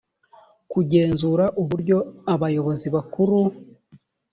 [0.71, 1.97] kugenzura uburyo
[2.33, 3.39] abayobozi bakuru